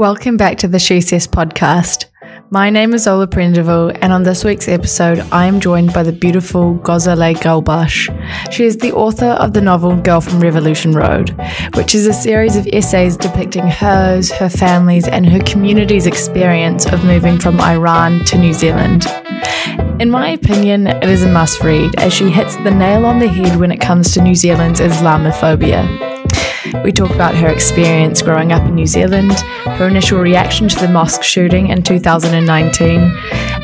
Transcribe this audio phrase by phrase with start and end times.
[0.00, 2.06] Welcome back to the She Says podcast.
[2.48, 6.10] My name is Ola Prendeville, and on this week's episode, I am joined by the
[6.10, 8.08] beautiful Ghazaleh Golbakhsh.
[8.50, 11.36] She is the author of the novel Girl from Revolution Road,
[11.74, 17.04] which is a series of essays depicting hers, her family's, and her community's experience of
[17.04, 19.04] moving from Iran to New Zealand.
[20.00, 23.28] In my opinion, it is a must read as she hits the nail on the
[23.28, 26.09] head when it comes to New Zealand's Islamophobia.
[26.84, 29.32] We talk about her experience growing up in New Zealand,
[29.64, 33.00] her initial reaction to the mosque shooting in 2019,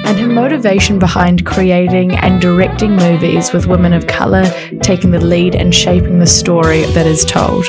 [0.06, 4.44] and her motivation behind creating and directing movies with women of colour
[4.80, 7.66] taking the lead and shaping the story that is told.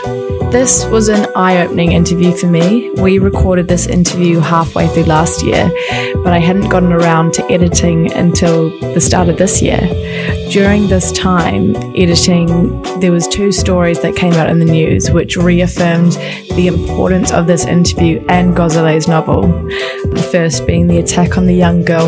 [0.52, 2.90] This was an eye opening interview for me.
[2.92, 5.70] We recorded this interview halfway through last year,
[6.23, 9.81] but I hadn't gotten around to editing until the start of this year.
[10.50, 15.36] During this time, editing, there was two stories that came out in the news which
[15.36, 16.14] reaffirmed
[16.56, 19.42] the importance of this interview and Ghazaleh's novel.
[19.42, 22.08] The first being the attack on the young girl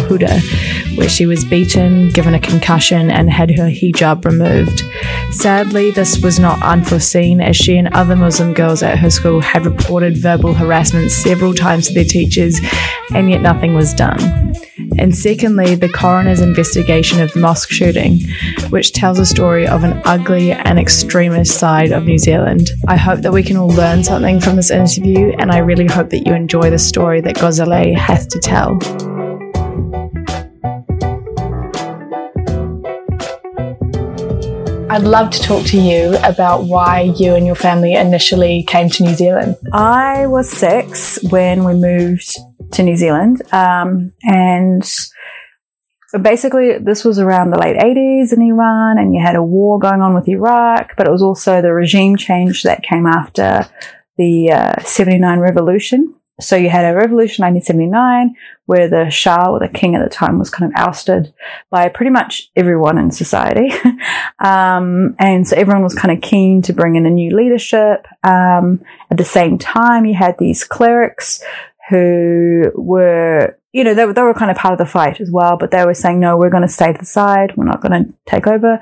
[0.95, 4.84] Where she was beaten, given a concussion, and had her hijab removed.
[5.31, 9.65] Sadly, this was not unforeseen as she and other Muslim girls at her school had
[9.65, 12.59] reported verbal harassment several times to their teachers,
[13.13, 14.55] and yet nothing was done.
[14.98, 18.20] And secondly, the coroner's investigation of the mosque shooting,
[18.70, 22.71] which tells a story of an ugly and extremist side of New Zealand.
[22.87, 26.09] I hope that we can all learn something from this interview, and I really hope
[26.09, 28.79] that you enjoy the story that Ghazaleh has to tell.
[34.91, 39.04] I'd love to talk to you about why you and your family initially came to
[39.04, 39.55] New Zealand.
[39.71, 42.27] I was six when we moved
[42.71, 43.41] to New Zealand.
[43.54, 44.84] Um, and
[46.20, 50.01] basically, this was around the late 80s in Iran, and you had a war going
[50.01, 53.67] on with Iraq, but it was also the regime change that came after
[54.17, 56.15] the uh, 79 revolution.
[56.40, 60.40] So you had a revolution 1979 where the Shah or the king at the time
[60.40, 61.34] was kind of ousted
[61.70, 63.71] by pretty much everyone in society.
[64.39, 68.05] um, and so everyone was kind of keen to bring in a new leadership.
[68.23, 71.44] Um, at the same time, you had these clerics
[71.89, 75.57] who were, you know, they, they were kind of part of the fight as well,
[75.57, 77.57] but they were saying, no, we're going to stay to the side.
[77.57, 78.79] We're not going to take over.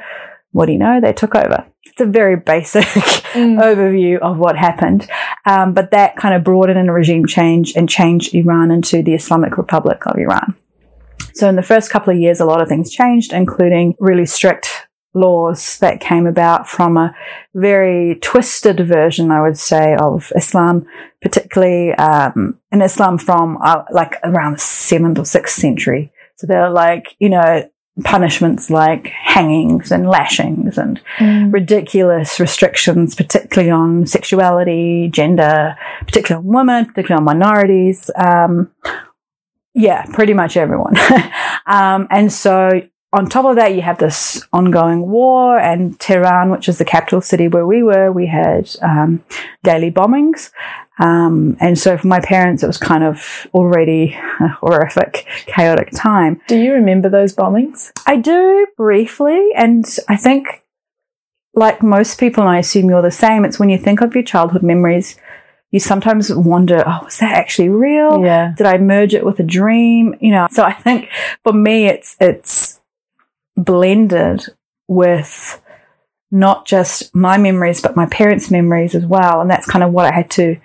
[0.51, 0.99] What do you know?
[1.01, 1.65] They took over.
[1.85, 3.61] It's a very basic mm.
[3.61, 5.07] overview of what happened.
[5.45, 9.13] Um, but that kind of brought in a regime change and changed Iran into the
[9.13, 10.55] Islamic Republic of Iran.
[11.33, 14.87] So in the first couple of years, a lot of things changed, including really strict
[15.13, 17.13] laws that came about from a
[17.53, 20.85] very twisted version, I would say, of Islam,
[21.21, 26.11] particularly um, in Islam from uh, like around the seventh or sixth century.
[26.35, 27.69] So they're like, you know,
[28.03, 31.51] punishments like hangings and lashings and mm.
[31.51, 38.09] ridiculous restrictions, particularly on sexuality, gender, particularly on women, particularly on minorities.
[38.15, 38.71] Um,
[39.73, 40.95] yeah, pretty much everyone.
[41.65, 42.81] um, and so
[43.13, 47.21] on top of that, you have this ongoing war, and Tehran, which is the capital
[47.21, 49.23] city where we were, we had um,
[49.63, 50.51] daily bombings.
[50.99, 56.41] Um, and so for my parents, it was kind of already a horrific, chaotic time.
[56.47, 57.91] Do you remember those bombings?
[58.05, 60.63] I do briefly, and I think,
[61.53, 64.23] like most people, and I assume you're the same, it's when you think of your
[64.23, 65.17] childhood memories,
[65.71, 68.23] you sometimes wonder, oh, was that actually real?
[68.23, 68.53] Yeah.
[68.57, 70.15] Did I merge it with a dream?
[70.19, 71.09] You know, so I think
[71.43, 72.79] for me, it's, it's,
[73.57, 74.45] blended
[74.87, 75.61] with
[76.31, 79.41] not just my memories, but my parents' memories as well.
[79.41, 80.57] And that's kind of what I had to,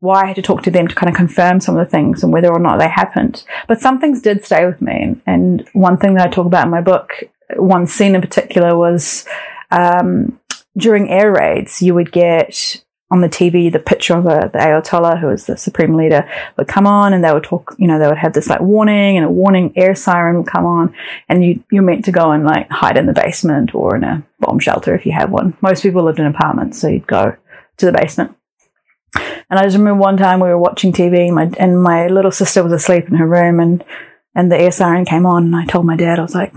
[0.00, 2.22] why I had to talk to them to kind of confirm some of the things
[2.22, 3.44] and whether or not they happened.
[3.68, 5.20] But some things did stay with me.
[5.26, 7.24] And one thing that I talk about in my book,
[7.56, 9.26] one scene in particular was
[9.70, 10.38] um,
[10.76, 15.18] during air raids, you would get on the TV the picture of a, the Ayatollah,
[15.20, 18.06] who was the supreme leader, would come on and they would talk, you know, they
[18.06, 20.94] would have this like warning and a warning air siren would come on
[21.28, 24.22] and you, you're meant to go and like hide in the basement or in a
[24.38, 25.56] bomb shelter if you have one.
[25.60, 27.36] Most people lived in apartments, so you'd go
[27.78, 28.36] to the basement.
[29.14, 32.30] And I just remember one time we were watching TV and my, and my little
[32.30, 33.84] sister was asleep in her room and,
[34.36, 36.54] and the air siren came on and I told my dad, I was like,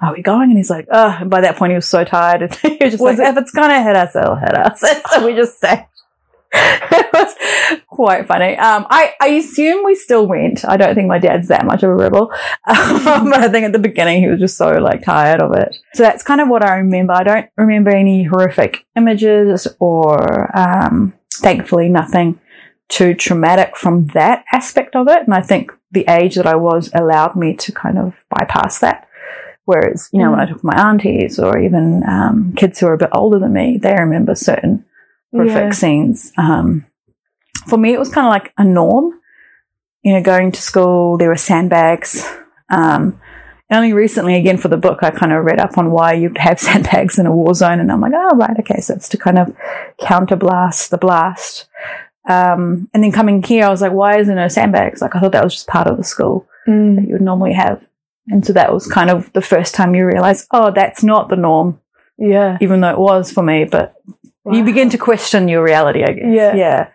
[0.00, 0.50] are we going?
[0.50, 2.42] And he's like, oh, and by that point he was so tired.
[2.42, 3.30] And he was just was like, it?
[3.30, 4.82] if it's going to hit us, it'll hit us.
[4.88, 5.86] And so we just stayed.
[6.52, 8.56] it was quite funny.
[8.56, 10.64] Um, I, I assume we still went.
[10.64, 12.32] I don't think my dad's that much of a rebel.
[12.66, 15.76] Um, but I think at the beginning he was just so like tired of it.
[15.94, 17.12] So that's kind of what I remember.
[17.12, 22.40] I don't remember any horrific images or, um, thankfully nothing
[22.88, 25.22] too traumatic from that aspect of it.
[25.24, 29.07] And I think the age that I was allowed me to kind of bypass that.
[29.68, 30.30] Whereas, you know, mm.
[30.30, 33.38] when I talk to my aunties or even um, kids who are a bit older
[33.38, 34.82] than me, they remember certain
[35.30, 35.70] horrific yeah.
[35.72, 36.32] scenes.
[36.38, 36.86] Um,
[37.66, 39.20] for me, it was kind of like a norm.
[40.02, 42.24] you know, going to school, there were sandbags.
[42.70, 43.20] Um,
[43.68, 46.38] and only recently, again, for the book, I kind of read up on why you'd
[46.38, 47.78] have sandbags in a war zone.
[47.78, 48.80] And I'm like, oh, right, okay.
[48.80, 49.54] So it's to kind of
[50.00, 51.66] counterblast the blast.
[52.26, 55.02] Um, and then coming here, I was like, why isn't there sandbags?
[55.02, 56.96] Like, I thought that was just part of the school Mm.
[56.96, 57.86] that you would normally have.
[58.30, 61.36] And so that was kind of the first time you realize, oh, that's not the
[61.36, 61.80] norm,
[62.18, 62.58] Yeah.
[62.60, 63.64] even though it was for me.
[63.64, 63.94] But
[64.50, 66.26] you begin to question your reality, I guess.
[66.28, 66.54] Yeah.
[66.54, 66.88] Yeah.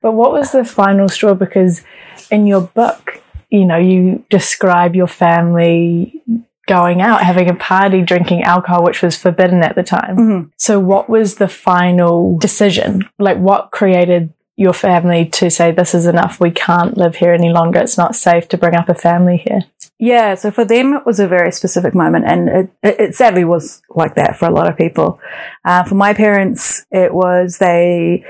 [0.00, 1.34] But what was the final straw?
[1.34, 1.82] Because
[2.30, 3.20] in your book,
[3.50, 6.20] you know, you describe your family
[6.66, 10.16] going out, having a party, drinking alcohol, which was forbidden at the time.
[10.16, 10.50] Mhm.
[10.56, 13.08] So, what was the final decision?
[13.18, 14.32] Like, what created
[14.62, 18.14] your family to say, this is enough, we can't live here any longer, it's not
[18.14, 19.62] safe to bring up a family here?
[19.98, 23.44] Yeah, so for them it was a very specific moment, and it, it, it sadly
[23.44, 25.20] was like that for a lot of people.
[25.64, 28.24] Uh, for my parents, it was they.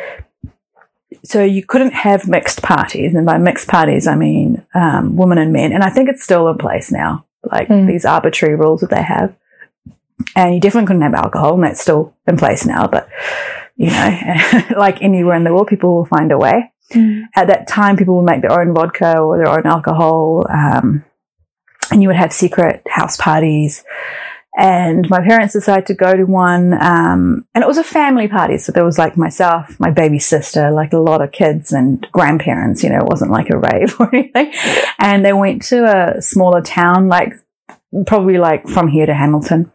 [1.24, 5.52] So you couldn't have mixed parties, and by mixed parties I mean um, women and
[5.52, 7.86] men, and I think it's still in place now, like Mm.
[7.86, 9.34] these arbitrary rules that they have.
[10.36, 12.86] And you definitely couldn't have alcohol, and that's still in place now.
[12.86, 13.08] But
[13.76, 17.96] you know, like anywhere in the world, people will find a way at that time,
[17.96, 21.04] people would make their own vodka or their own alcohol, um,
[21.90, 23.84] and you would have secret house parties.
[24.54, 28.58] And my parents decided to go to one, um, and it was a family party.
[28.58, 32.82] So there was like myself, my baby sister, like a lot of kids and grandparents.
[32.82, 34.52] You know, it wasn't like a rave or anything.
[34.98, 37.32] And they went to a smaller town, like
[38.06, 39.72] probably like from here to Hamilton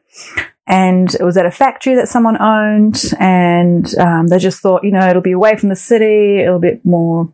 [0.67, 4.91] and it was at a factory that someone owned and um, they just thought you
[4.91, 7.33] know it'll be away from the city it'll be more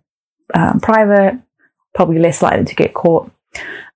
[0.53, 1.39] um, private
[1.93, 3.31] probably less likely to get caught.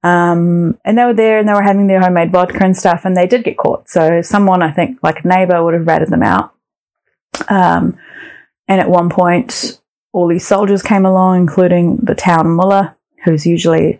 [0.03, 3.17] Um, and they were there and they were having their homemade vodka and stuff and
[3.17, 3.89] they did get caught.
[3.89, 6.53] So someone i think like a neighbor would have ratted them out.
[7.49, 7.97] Um,
[8.67, 9.79] and at one point
[10.13, 12.95] all these soldiers came along including the town mullah
[13.25, 13.99] who's usually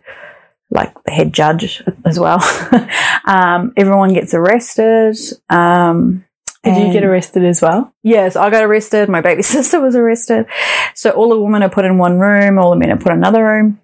[0.70, 2.40] like the head judge as well.
[3.26, 5.18] um, everyone gets arrested.
[5.50, 6.26] Um,
[6.64, 7.94] Did you get arrested as well?
[8.04, 9.10] Yes, I got arrested.
[9.10, 10.46] My baby sister was arrested.
[10.94, 13.18] So all the women are put in one room, all the men are put in
[13.18, 13.80] another room.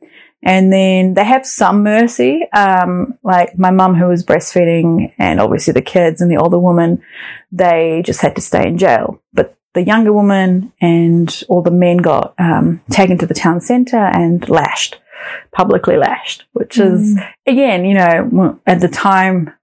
[0.46, 2.44] And then they have some mercy.
[2.52, 7.02] Um, like my mum who was breastfeeding and obviously the kids and the older woman,
[7.52, 9.22] they just had to stay in jail.
[9.32, 13.98] But the younger woman and all the men got um, taken to the town centre
[13.98, 15.00] and lashed,
[15.52, 19.54] publicly lashed, which is again, you know, at the time,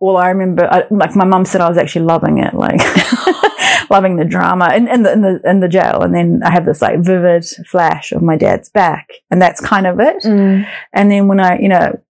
[0.00, 2.80] all I remember, I, like my mum said, I was actually loving it, like
[3.90, 6.02] loving the drama in, in the in the in the jail.
[6.02, 9.86] And then I have this like vivid flash of my dad's back, and that's kind
[9.86, 10.22] of it.
[10.22, 10.68] Mm.
[10.92, 12.00] And then when I, you know,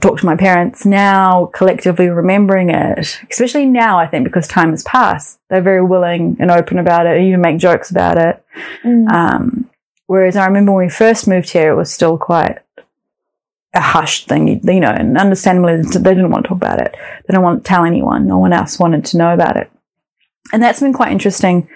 [0.00, 4.82] talk to my parents now, collectively remembering it, especially now, I think because time has
[4.84, 8.44] passed, they're very willing and open about it, even make jokes about it.
[8.82, 9.10] Mm.
[9.10, 9.70] Um,
[10.06, 12.58] whereas I remember when we first moved here, it was still quite
[13.74, 16.92] a hushed thing, you, know, and understandably, they didn't want to talk about it.
[16.92, 18.26] They didn't want to tell anyone.
[18.26, 19.70] No one else wanted to know about it.
[20.52, 21.68] And that's been quite interesting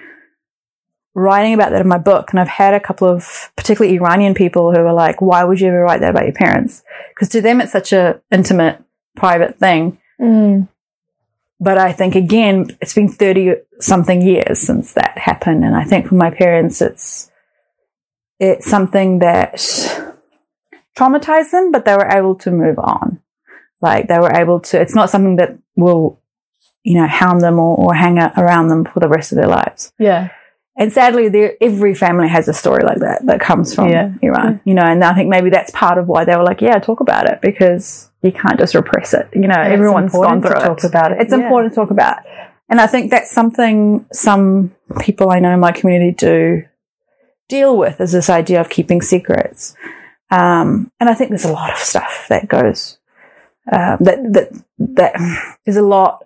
[1.18, 2.30] writing about that in my book.
[2.30, 5.68] And I've had a couple of particularly Iranian people who are like, why would you
[5.68, 6.84] ever write that about your parents?
[7.10, 8.80] Because to them, it's such a intimate,
[9.16, 9.98] private thing.
[10.20, 10.68] Mm.
[11.58, 15.64] But I think again, it's been 30 something years since that happened.
[15.64, 17.30] And I think for my parents, it's,
[18.40, 19.54] it's something that
[20.98, 23.20] traumatized them, but they were able to move on.
[23.80, 26.20] Like they were able to, it's not something that will,
[26.82, 29.92] you know, hound them or, or hang around them for the rest of their lives.
[29.98, 30.30] Yeah.
[30.76, 34.12] And sadly, there, every family has a story like that that comes from Yeah.
[34.22, 36.78] Iran, you know, and I think maybe that's part of why they were like, yeah,
[36.78, 39.28] talk about it because you can't just repress it.
[39.32, 41.18] You know, And everyone's gone important to through talk about it.
[41.20, 41.42] It's Yeah.
[41.42, 42.18] important to talk about.
[42.68, 46.64] And I think that's something some people I know in my community do
[47.48, 49.74] deal with is this idea of keeping secrets.
[50.30, 52.98] Um, and I think there's a lot of stuff that goes,
[53.72, 56.24] uh, that, that, that there's a lot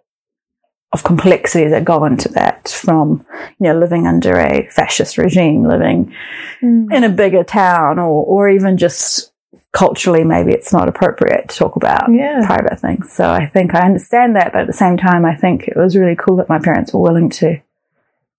[0.93, 3.25] of complexities that go into that from,
[3.59, 6.15] you know, living under a fascist regime, living
[6.63, 6.93] Mm.
[6.93, 9.33] in a bigger town or, or even just
[9.73, 12.45] culturally, maybe it's not appropriate to talk about Yeah.
[12.47, 13.11] private things.
[13.11, 15.97] So I think I understand that, but at the same time, I think it was
[15.97, 17.59] really cool that my parents were willing to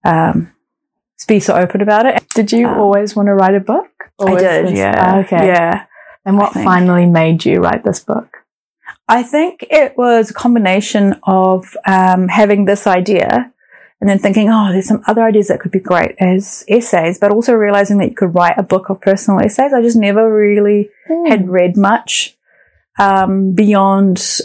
[0.06, 0.53] um,
[1.28, 2.24] be so open about it.
[2.36, 3.88] Did you Um, always want to write a book?
[4.20, 4.96] I did, this- yeah.
[4.98, 5.48] Ah, okay.
[5.48, 5.86] Yeah.
[6.26, 8.38] And what finally made you write this book?
[9.10, 13.52] I think it was a combination of um, having this idea
[14.00, 17.32] and then thinking, oh, there's some other ideas that could be great as essays, but
[17.32, 19.74] also realizing that you could write a book of personal essays.
[19.74, 20.90] I just never really
[21.28, 22.38] had read much
[23.00, 24.40] um, beyond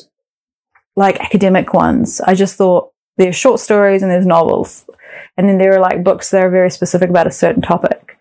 [0.96, 2.20] like academic ones.
[2.20, 4.87] I just thought there's short stories and there's novels.
[5.36, 8.18] And then there are like books that are very specific about a certain topic.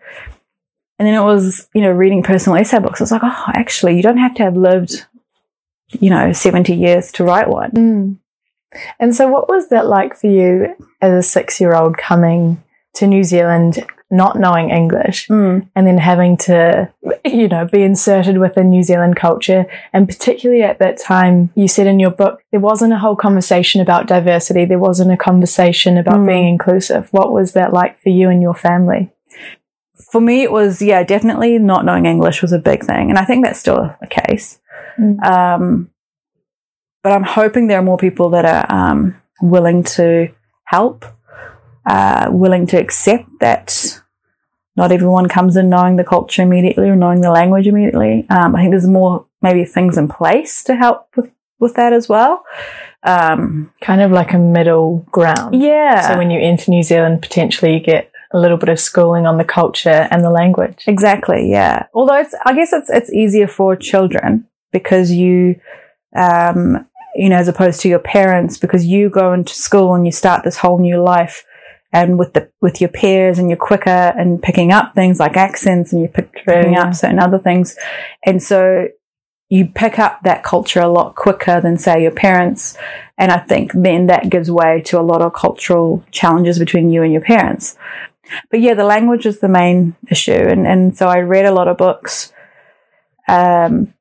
[0.98, 3.00] and then it was, you know, reading personal essay books.
[3.00, 5.06] I was like, oh, actually, you don't have to have lived,
[6.00, 7.70] you know, 70 years to write one.
[7.72, 8.16] Mm.
[9.00, 12.62] And so, what was that like for you as a six year old coming
[12.94, 15.68] to New Zealand, not knowing English, Mm.
[15.76, 16.88] and then having to,
[17.24, 19.66] you know, be inserted within New Zealand culture?
[19.92, 23.80] And particularly at that time, you said in your book, there wasn't a whole conversation
[23.80, 26.26] about diversity, there wasn't a conversation about Mm.
[26.26, 27.08] being inclusive.
[27.12, 29.10] What was that like for you and your family?
[30.10, 33.10] For me, it was, yeah, definitely not knowing English was a big thing.
[33.10, 34.58] And I think that's still a case.
[34.98, 35.22] Mm.
[35.22, 35.90] Um,
[37.02, 40.30] but I'm hoping there are more people that are um, willing to
[40.64, 41.04] help,
[41.88, 44.00] uh, willing to accept that
[44.76, 48.26] not everyone comes in knowing the culture immediately or knowing the language immediately.
[48.30, 52.08] Um, I think there's more maybe things in place to help with, with that as
[52.08, 52.44] well.
[53.02, 55.54] Um, Kind of like a middle ground.
[55.60, 56.08] yeah.
[56.08, 59.38] So when you enter New Zealand, potentially you get a little bit of schooling on
[59.38, 60.84] the culture and the language.
[60.86, 61.86] Exactly, yeah.
[61.94, 65.58] Although it's, I guess it's it's easier for children because you,
[66.14, 70.12] um, you know, as opposed to your parents, because you go into school and you
[70.12, 71.44] start this whole new life,
[71.92, 75.92] and with the with your peers, and you're quicker and picking up things like accents,
[75.92, 76.82] and you're picking Yeah.
[76.84, 77.76] up certain other things,
[78.24, 78.88] and so
[79.50, 82.76] you pick up that culture a lot quicker than say your parents.
[83.16, 87.02] And I think then that gives way to a lot of cultural challenges between you
[87.02, 87.74] and your parents.
[88.50, 90.32] But yeah, the language is the main issue.
[90.32, 92.30] And, and so I read a lot of books
[93.26, 93.94] um,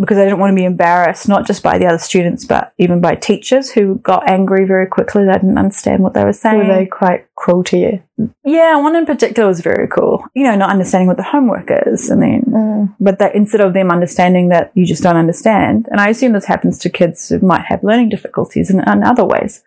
[0.00, 3.00] because I didn't want to be embarrassed, not just by the other students, but even
[3.00, 5.26] by teachers who got angry very quickly.
[5.26, 6.66] They didn't understand what they were saying.
[6.66, 8.02] Were they quite cruel to you?
[8.44, 10.24] yeah, one in particular was very cool.
[10.34, 12.10] You know, not understanding what the homework is.
[12.10, 16.08] And then, but that instead of them understanding that you just don't understand, and I
[16.08, 19.62] assume this happens to kids who might have learning difficulties in, in other ways,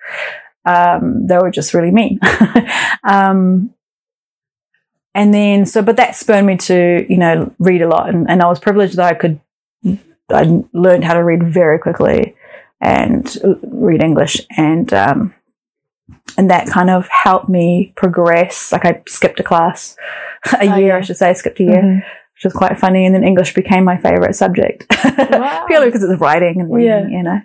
[0.66, 2.20] um, they were just really mean.
[3.04, 3.74] um,
[5.16, 8.10] and then, so, but that spurred me to, you know, read a lot.
[8.10, 9.40] And, and I was privileged that I could,
[10.32, 12.36] I learned how to read very quickly
[12.82, 14.42] and read English.
[14.58, 15.34] And, um,
[16.38, 18.72] and that kind of helped me progress.
[18.72, 19.96] Like I skipped a class,
[20.54, 20.98] a Oh, year, yeah.
[20.98, 21.98] I should say, I skipped a year Mhm.
[22.36, 23.06] which was quite funny.
[23.06, 24.86] And then English became my favorite subject,
[25.18, 25.66] Wow.
[25.68, 27.18] purely because it's writing and reading, Yeah.
[27.18, 27.42] you know.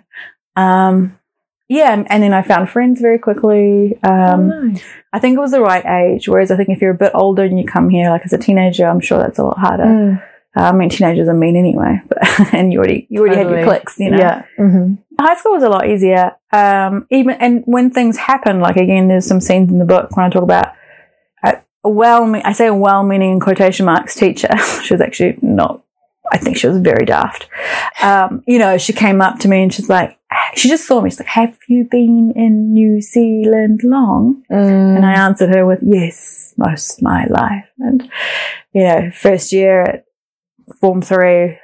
[0.55, 1.15] Um,
[1.71, 3.97] yeah, and, and then I found friends very quickly.
[4.03, 4.83] Um, Oh, nice.
[5.13, 6.27] I think it was the right age.
[6.27, 8.37] Whereas I think if you're a bit older and you come here, like as a
[8.39, 9.83] teenager, I'm sure that's a lot harder.
[9.85, 10.23] Mm,
[10.63, 12.17] I mean, teenagers are mean anyway, but
[12.53, 13.61] and you already you already had totally.
[13.61, 14.17] your clicks, you know.
[14.17, 14.45] Yeah.
[14.57, 16.31] hmm High school was a lot easier.
[16.51, 20.25] Um, even and when things happen, like again, there's some scenes in the book when
[20.25, 20.73] I talk about
[21.43, 24.55] a a well, I say a well-meaning in quotation marks teacher.
[24.83, 25.83] she was actually not.
[26.31, 27.47] I think she was very daft.
[28.01, 30.19] Um, you know, she came up to me and she's like,
[30.55, 31.09] she just saw me.
[31.09, 34.97] She's like, "Have you been in New Zealand long?" Mm.
[34.97, 37.65] And I answered her with, yes, most of my life.
[37.79, 38.09] And,
[38.73, 40.05] you know, first year at
[40.79, 41.59] Form 3,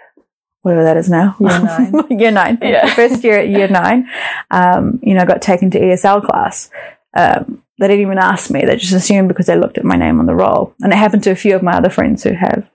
[0.61, 1.35] whatever that is now.
[1.39, 2.19] Year nine.
[2.19, 2.57] year 9.
[2.61, 2.93] Yeah.
[2.95, 4.09] First year at year 9,
[4.51, 6.69] um, you know, I got taken to ESL class.
[7.15, 8.65] Um, they didn't even ask me.
[8.65, 10.73] They just assumed because they looked at my name on the roll.
[10.81, 12.69] And it happened to a few of my other friends who have,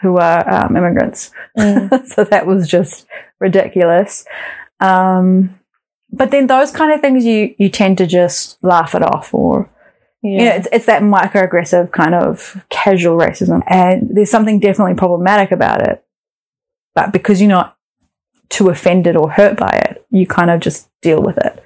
[0.00, 1.30] who are um, immigrants.
[1.58, 2.06] Mm.
[2.14, 3.06] so that was just
[3.38, 4.26] ridiculous.
[4.80, 5.58] Um,
[6.10, 9.70] but then those kind of things you, you tend to just laugh it off or
[10.22, 10.30] Yeah.
[10.30, 13.62] you know, it's, it's that microaggressive kind of casual racism.
[13.66, 16.04] And there's something definitely problematic about it.
[16.94, 17.76] But because you're not
[18.48, 21.62] too offended or hurt by it, you kind of just deal with it.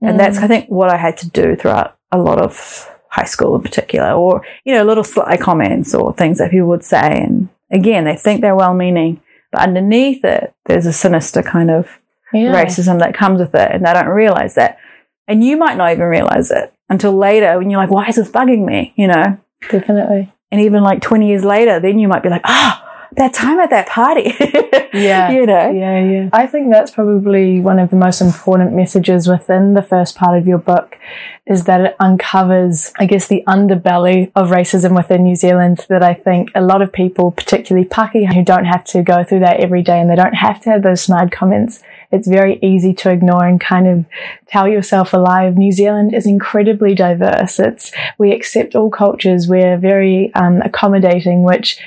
[0.00, 0.42] And that's, Mm.
[0.42, 4.12] I think, what I had to do throughout a lot of high school in particular,
[4.12, 7.24] or, you know, little sly comments or things that people would say.
[7.24, 11.98] And again, they think they're well meaning, but underneath it, there's a sinister kind of
[12.32, 12.52] yeah.
[12.52, 14.78] racism that comes with it, and they don't realize that.
[15.26, 18.30] And you might not even realize it until later when you're like, why is this
[18.30, 18.92] bugging me?
[18.96, 19.38] You know?
[19.70, 20.32] Definitely.
[20.50, 22.84] And even like 20 years later, then you might be like, ah,
[23.16, 24.34] that time at that party.
[24.90, 25.30] Yeah.
[25.30, 25.70] you know?
[25.70, 26.30] Yeah, yeah.
[26.32, 30.48] I think that's probably one of the most important messages within the first part of
[30.48, 30.98] your book
[31.46, 36.14] is that it uncovers, I guess, the underbelly of racism within New Zealand that I
[36.14, 39.82] think a lot of people, particularly Pakeha, who don't have to go through that every
[39.82, 43.46] day and they don't have to have those snide comments, it's very easy to ignore
[43.46, 44.06] and kind of
[44.46, 45.48] tell yourself a lie.
[45.50, 47.58] New Zealand is incredibly diverse.
[47.58, 49.46] It's, we accept all cultures.
[49.48, 51.78] We're very um, accommodating, which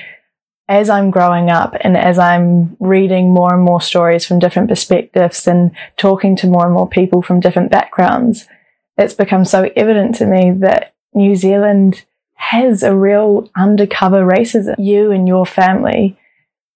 [0.68, 5.46] as I'm growing up and as I'm reading more and more stories from different perspectives
[5.46, 8.46] and talking to more and more people from different backgrounds,
[8.96, 14.74] it's become so evident to me that New Zealand has a real undercover racism.
[14.78, 16.18] You and your family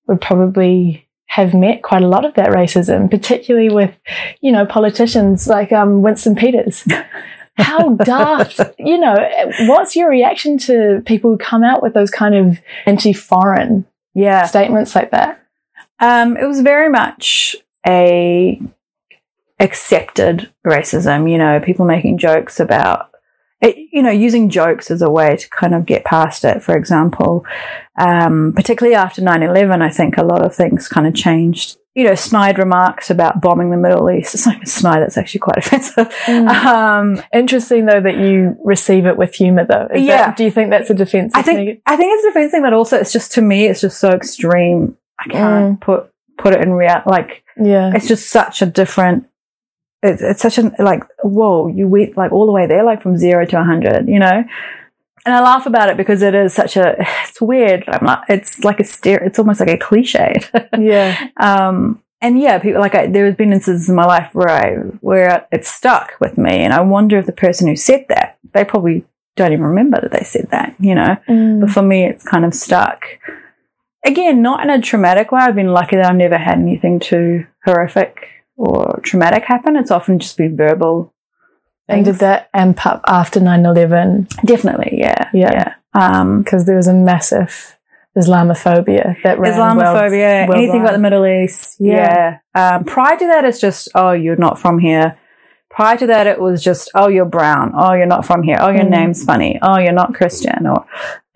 [0.07, 3.95] would probably have met quite a lot of that racism, particularly with,
[4.41, 6.85] you know, politicians like um, Winston Peters.
[7.59, 8.61] How daft.
[8.79, 9.17] you know,
[9.61, 14.45] what's your reaction to people who come out with those kind of anti foreign Yeah.
[14.45, 15.43] statements like that?
[15.99, 17.57] Um, it was very much
[17.87, 18.61] a
[19.59, 23.11] accepted racism, you know, people making jokes about
[23.61, 26.63] it, you know, using jokes as a way to kind of get past it.
[26.63, 27.45] For example,
[27.99, 31.79] um, particularly after 9-11, I think a lot of things kind of changed.
[31.95, 34.35] You know, snide remarks about bombing the Middle East.
[34.35, 36.09] It's not even snide, that's actually quite offensive.
[36.27, 36.49] Mm.
[36.49, 39.89] Um, Interesting though that you receive it with humor though.
[39.91, 40.27] Is Yeah.
[40.27, 41.33] That, do you think that's a defense?
[41.35, 43.81] I think I think it's a defense thing, but also it's just to me, it's
[43.81, 44.99] just so extreme.
[45.19, 47.93] I can't put put it in real like yeah.
[47.95, 49.27] it's just such a different
[50.03, 53.17] it's, it's such an like whoa you went like all the way there like from
[53.17, 54.45] zero to 100 you know
[55.25, 56.95] and i laugh about it because it is such a
[57.29, 60.35] it's weird i'm like it's like a stare it's almost like a cliche
[60.79, 61.29] Yeah.
[61.39, 64.75] um and yeah people like I, there has been instances in my life where i
[65.01, 68.65] where it's stuck with me and i wonder if the person who said that they
[68.65, 69.05] probably
[69.37, 71.61] don't even remember that they said that you know Mm.
[71.61, 73.05] but for me, it's kind of stuck.
[74.05, 75.41] Again, not in a traumatic way.
[75.41, 79.77] I've been lucky that I've never had anything too horrific or traumatic happen.
[79.77, 81.13] It's often just been verbal.
[81.89, 84.29] And did that amp up after 9 11?
[84.45, 85.31] Definitely, yeah.
[85.33, 85.75] Yeah.
[85.95, 87.77] Um, Because there was a massive
[88.19, 90.99] Islamophobia that ran Islamophobia, world- anything about the.
[90.99, 91.77] Middle East.
[91.79, 92.39] Yeah.
[92.55, 92.71] Yeah.
[92.77, 95.17] Um, prior to that, it's just, oh, you're not from here.
[95.71, 97.73] Prior to that, it was just, oh, you're brown.
[97.77, 98.57] Oh, you're not from here.
[98.59, 98.91] Oh, your Mm.
[98.91, 99.59] name's funny.
[99.63, 100.67] Oh, you're not Christian.
[100.67, 100.87] Or,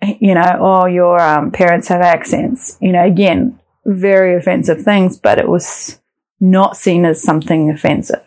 [0.01, 2.77] you know, oh, your um, parents have accents.
[2.81, 5.99] You know, again, very offensive things, but it was
[6.41, 8.21] not seen as something offensive.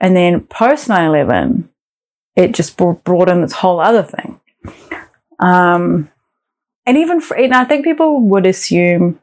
[0.00, 1.68] And then post 9 11,
[2.36, 4.40] it just brought, in this whole other thing.
[5.38, 6.10] Um,
[6.86, 9.20] and even for, and I think people would assume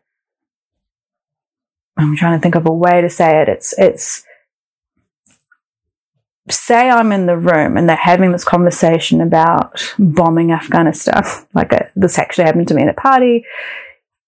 [1.97, 3.49] I'm trying to think of a way to say it.
[3.49, 4.23] It's it's
[6.49, 11.23] say I'm in the room and they're having this conversation about bombing Afghanistan.
[11.53, 13.45] Like uh this actually happened to me at a party.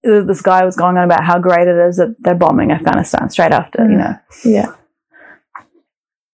[0.04, 3.52] This guy was going on about how great it is that they're bombing Afghanistan straight
[3.52, 4.00] after, you Mm.
[4.00, 4.16] know.
[4.46, 4.72] Yeah.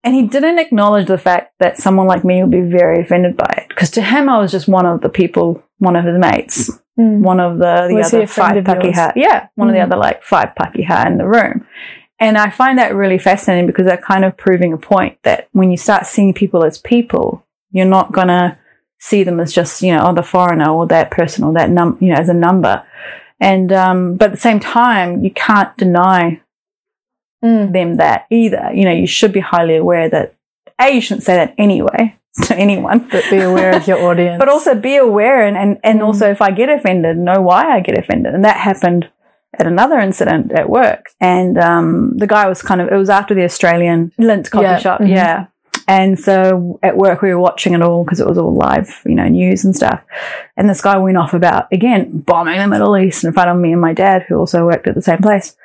[0.02, 3.52] And he didn't acknowledge the fact that someone like me would be very offended by
[3.58, 3.68] it.
[3.68, 7.20] Because to him, I was just one of the people, one of his mates Mm.
[7.20, 9.12] one of the, the Was other five hat.
[9.16, 9.84] Yeah, one of the Mm.
[9.84, 11.64] other like five Pakeha in the room.
[12.18, 15.70] And I find that really fascinating because they're kind of proving a point that when
[15.70, 18.58] you start seeing people as people, you're not gonna
[18.98, 21.96] see them as just, you know, oh the foreigner or that person or that num
[22.00, 22.82] you know, as a number.
[23.40, 26.40] And um but at the same time, you can't deny
[27.42, 27.72] Mm.
[27.72, 28.70] them that either.
[28.74, 30.34] You know, you should be highly aware that
[30.78, 33.08] A, you shouldn't say that anyway to anyone.
[33.10, 34.38] But be aware of your audience.
[34.38, 36.04] But also be aware and, and, and Mm.
[36.04, 38.34] also if I get offended, know why I get offended.
[38.34, 39.08] And that happened
[39.58, 41.06] at another incident at work.
[41.18, 44.78] And um, the guy was kind of, it was after the Australian Lindt coffee Yeah.
[44.78, 45.00] shop.
[45.00, 45.08] Mhm.
[45.08, 45.46] Yeah.
[45.90, 49.16] And so at work, we were watching it all because it was all live, you
[49.16, 50.00] know, news and stuff.
[50.56, 53.72] And this guy went off about, again, bombing the Middle East in front of me
[53.72, 55.56] and my dad, who also worked at the same place.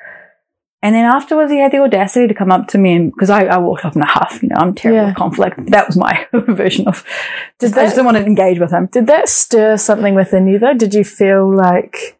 [0.82, 3.44] And then afterwards, he had the audacity to come up to me and because I,
[3.44, 5.06] I walked off in a huff, you know, I'm terrible Yeah.
[5.06, 5.66] with conflict.
[5.70, 7.04] That was my version of.
[7.60, 8.86] Did I just didn't want to engage with him.
[8.86, 10.74] Did that stir something within you though?
[10.74, 12.15] Did you feel like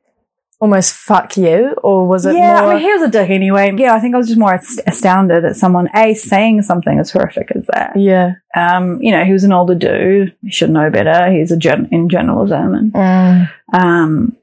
[0.59, 1.75] almost fuck you?
[1.83, 3.73] Or was it yeah, more I mean, he was a dick anyway.
[3.77, 4.55] Yeah, I think I was just more
[4.87, 7.93] astounded at someone a saying something as horrific as that.
[7.97, 8.35] Yeah.
[8.55, 10.35] Um, you know, he was an older dude.
[10.43, 11.31] He should know better.
[11.31, 13.51] He's a gen- in journalism, and Mm.
[13.75, 14.37] um,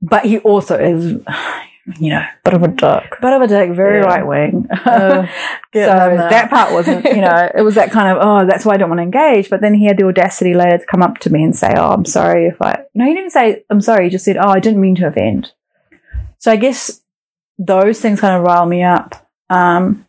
[0.00, 1.20] but he also is,
[1.98, 3.20] you know, Bit of a duck.
[3.20, 4.06] bit of a dick, very Yeah.
[4.06, 4.66] right wing.
[4.86, 5.22] Oh,
[5.74, 6.30] so that.
[6.30, 8.88] that part wasn't, you know, it was that kind of, oh, that's why I don't
[8.88, 9.50] want to engage.
[9.50, 11.92] But then he had the audacity later to come up to me and say, oh,
[11.92, 14.04] I'm sorry if I, no, he didn't say, I'm sorry.
[14.04, 15.52] He just said, oh, I didn't mean to offend.
[16.38, 17.02] So I guess
[17.58, 19.28] those things kind of rile me up.
[19.50, 20.06] Um,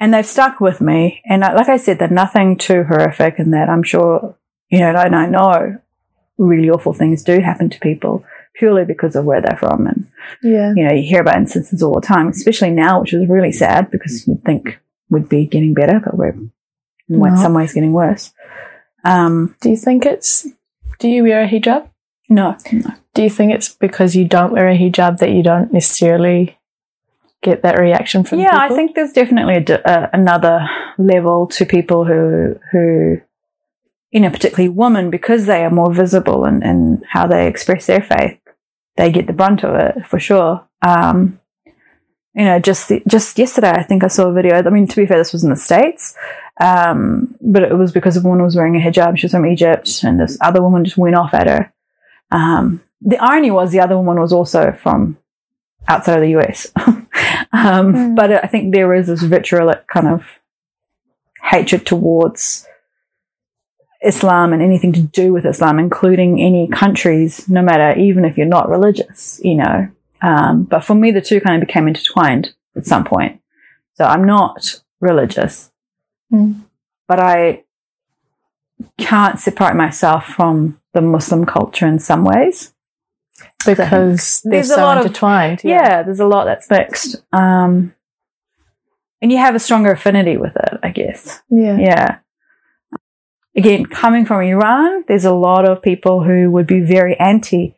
[0.00, 1.20] and they've stuck with me.
[1.26, 4.36] And like I said, they're nothing too horrific in that I'm sure,
[4.70, 5.78] you know, and I know
[6.36, 8.24] really awful things do happen to people
[8.58, 10.06] purely because of where they're from and
[10.42, 10.72] Yeah.
[10.76, 13.90] you know, you hear about instances all the time, especially now, which is really sad
[13.90, 14.78] because you'd think
[15.10, 16.50] we'd be getting better, but we're in
[17.08, 17.34] No.
[17.36, 18.32] some ways getting worse.
[19.04, 20.46] Um, Do you think it's
[20.98, 21.88] do you wear a hijab?
[22.28, 22.90] no, no.
[23.14, 26.58] Do you think it's because you don't wear a hijab that you don't necessarily
[27.42, 30.68] get that reaction from yeah, I think there's definitely a, uh, another
[30.98, 33.20] level to people who who
[34.10, 38.00] you know, particularly women, because they are more visible in, in how they express their
[38.00, 38.38] faith,
[38.98, 40.66] they get the brunt of it for sure.
[40.86, 41.40] Um,
[42.34, 44.56] you know, just just yesterday, I think I saw a video.
[44.56, 46.14] I mean, to be fair, this was in the states,
[46.60, 49.16] um, but it was because a woman was wearing a hijab.
[49.16, 51.72] She was from Egypt, and this other woman just went off at her.
[52.30, 55.16] Um, the irony was the other woman was also from
[55.88, 56.70] outside of the US,
[57.52, 58.14] um, Hmm.
[58.14, 60.24] but I think there is this vitriolic kind of
[61.42, 62.66] hatred towards
[64.04, 68.46] Islam and anything to do with Islam, including any countries, no matter even if you're
[68.46, 69.88] not religious, you know.
[70.22, 73.40] Um, but for me, the two kind of became intertwined at some point.
[73.94, 75.70] So I'm not religious,
[76.32, 76.62] Mm.
[77.08, 77.64] but I
[78.98, 82.72] can't separate myself from the Muslim culture in some ways.
[83.66, 85.60] Because they're There's a so lot of- intertwined.
[85.64, 87.16] Yeah, there's a lot that's mixed.
[87.32, 87.94] Um,
[89.20, 91.42] and you have a stronger affinity with it, I guess.
[91.50, 91.76] Yeah.
[91.78, 92.16] Yeah.
[93.56, 97.74] Again, coming from Iran, there's a lot of people who would be very anti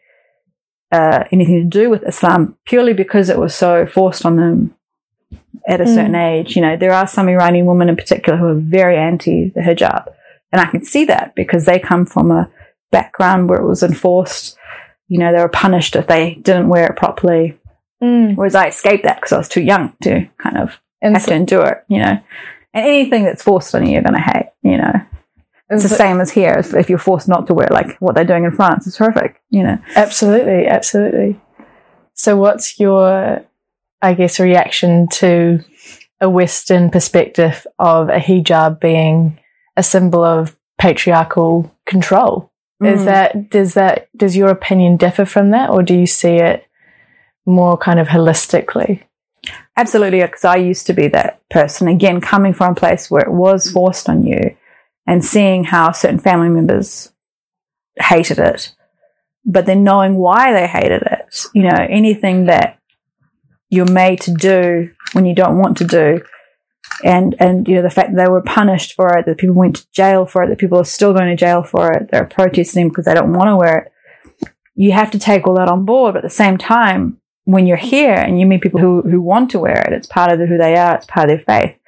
[0.92, 4.74] uh, anything to do with Islam purely because it was so forced on them
[5.68, 5.94] at a Mm.
[5.94, 6.56] certain age.
[6.56, 10.08] You know, there are some Iranian women in particular who are very anti the hijab.
[10.52, 12.50] And I can see that because they come from a
[12.90, 14.56] background where it was enforced.
[15.06, 17.56] You know, they were punished if they didn't wear it properly.
[18.02, 18.34] Mm.
[18.34, 21.28] Whereas I escaped that because I was too young to kind of And have so-
[21.30, 22.18] to endure it, you know.
[22.74, 25.00] And anything that's forced on you, you're going to hate, you know.
[25.70, 26.54] It's the same as here.
[26.58, 29.40] If, if you're forced not to wear like what they're doing in France, it's horrific,
[29.50, 29.78] you know.
[29.94, 31.40] Absolutely, absolutely.
[32.14, 33.44] So, what's your,
[34.02, 35.62] I guess, reaction to
[36.20, 39.38] a Western perspective of a hijab being
[39.76, 42.50] a symbol of patriarchal control?
[42.82, 43.04] Is Mm.
[43.04, 46.64] that does that does your opinion differ from that, or do you see it
[47.46, 49.02] more kind of holistically?
[49.76, 51.88] Absolutely, because I used to be that person.
[51.88, 54.56] Again, coming from a place where it was forced on you
[55.06, 57.12] and seeing how certain family members
[57.98, 58.74] hated it,
[59.44, 61.46] but then knowing why they hated it.
[61.54, 62.78] You know, anything that
[63.70, 66.22] you're made to do when you don't want to do.
[67.02, 69.76] And, and, you know, the fact that they were punished for it, that people went
[69.76, 72.88] to jail for it, that people are still going to jail for it, they're protesting
[72.88, 74.50] because they don't want to wear it.
[74.74, 76.14] You have to take all that on board.
[76.14, 79.50] But at the same time, when you're here and you meet people who, who want
[79.52, 81.79] to wear it, it's part of who they are, it's part of their faith.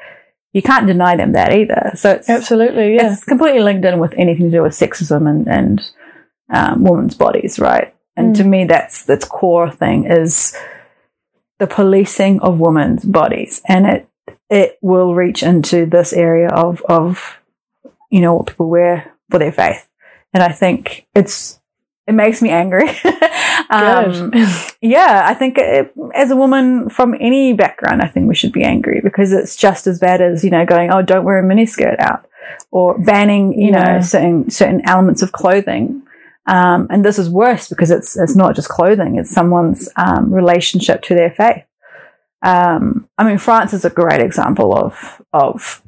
[0.53, 1.93] You can't deny them that either.
[1.95, 3.13] So it's, Absolutely, yeah.
[3.13, 5.91] it's completely linked in with anything to do with sexism and, and
[6.53, 7.95] um, women's bodies, right?
[8.17, 8.37] And Mm.
[8.39, 10.55] to me, that's that's core thing is
[11.59, 14.09] the policing of women's bodies, and it
[14.51, 17.39] it will reach into this area of of
[18.11, 19.89] you know what people wear for their faith,
[20.35, 21.59] and I think it's
[22.07, 22.89] it makes me angry.
[23.71, 24.33] um,
[24.81, 28.65] yeah, I think it, as a woman from any background, I think we should be
[28.65, 31.99] angry because it's just as bad as you know going, oh, don't wear a miniskirt
[32.01, 32.27] out,
[32.71, 33.97] or banning you Yeah.
[33.97, 36.03] know certain certain elements of clothing.
[36.47, 41.03] Um, and this is worse because it's it's not just clothing; it's someone's um, relationship
[41.03, 41.65] to their faith.
[42.45, 45.81] Um, I mean, France is a great example of of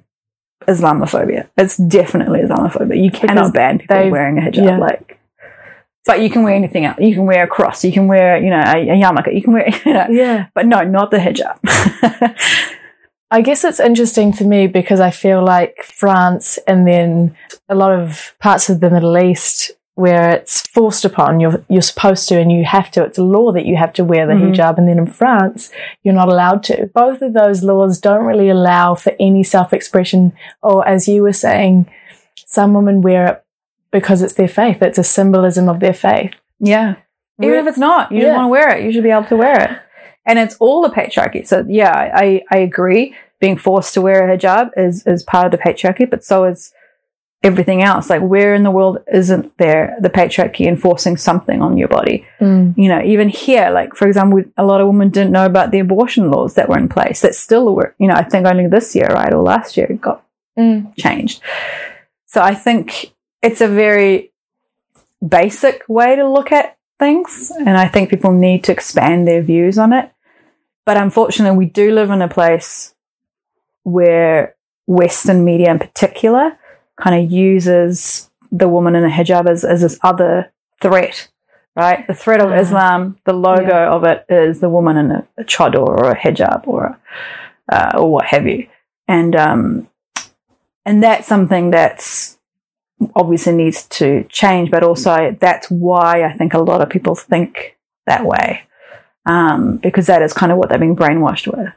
[0.68, 1.48] Islamophobia.
[1.56, 3.02] It's definitely Islamophobia.
[3.02, 4.64] You Because cannot ban people wearing a hijab.
[4.64, 4.78] yeah.
[4.78, 5.18] Like,
[6.06, 6.98] but you can wear anything else.
[7.00, 7.84] You can wear a cross.
[7.84, 9.34] You can wear, you know, a, a yarmulke.
[9.34, 10.46] You can wear, you know, yeah.
[10.54, 11.58] but no, not the hijab.
[13.30, 17.36] I guess it's interesting to me because I feel like France and then
[17.68, 22.28] a lot of parts of the Middle East where it's forced upon you're you're supposed
[22.28, 24.52] to and you have to it's a law that you have to wear the Mhm.
[24.52, 25.70] hijab and then in France
[26.02, 30.32] you're not allowed to both of those laws don't really allow for any self-expression
[30.64, 31.86] or as you were saying
[32.44, 33.43] some women wear it
[33.96, 36.88] because it's their faith it's a symbolism of their faith yeah.
[37.42, 38.24] Even Re- if it's not, you Yeah.
[38.26, 38.84] just want to wear it.
[38.84, 39.72] You should be able to wear it.
[40.24, 41.42] And it's all the patriarchy.
[41.50, 41.92] So yeah,
[42.24, 43.14] I, I agree.
[43.40, 46.72] Being forced to wear a hijab is, is part of the patriarchy, but so is
[47.42, 48.08] everything else.
[48.08, 52.24] Like where in the world isn't there the patriarchy enforcing something on your body?
[52.40, 52.74] Mm.
[52.78, 55.80] you know, even here, like for example, a lot of women didn't know about the
[55.80, 57.20] abortion laws that were in place.
[57.22, 60.00] That still were, you know, I think only this year, right, or last year, it
[60.00, 60.22] got
[60.56, 60.94] Mm.
[60.96, 61.42] changed.
[62.26, 63.12] So I think
[63.44, 64.32] it's a very
[65.26, 69.78] basic way to look at things, and I think people need to expand their views
[69.78, 70.10] on it.
[70.86, 72.94] But unfortunately, we do live in a place
[73.82, 74.54] where
[74.86, 76.58] Western media, in particular,
[76.96, 81.28] kind of uses the woman in a hijab as, as this other threat,
[81.74, 82.06] right?
[82.06, 82.52] The threat of.
[82.52, 83.90] Islam, the logo Yeah.
[83.90, 87.92] of it is the woman in a, a chador or a hijab or a, uh,
[87.98, 88.68] or what have you,
[89.08, 89.88] and um,
[90.84, 92.33] and that's something that's
[93.14, 94.70] obviously needs to change.
[94.70, 97.76] But also, that's why I think a lot of people think
[98.06, 98.62] that way,
[99.26, 101.72] um, because that is kind of what they've been brainwashed with.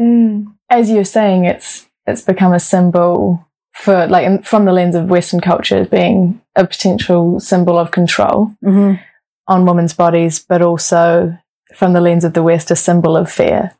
[0.00, 0.54] Mm.
[0.70, 5.40] As you're saying, it's it's become a symbol for like from the lens of Western
[5.40, 9.02] culture as being a potential symbol of control Mm-hmm.
[9.48, 11.36] on women's bodies, but also
[11.74, 13.72] from the lens of the West, a symbol of fear.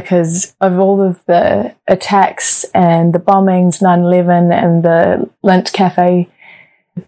[0.00, 6.28] Because of all of the attacks and the bombings, 9 11 and the Lindt Cafe.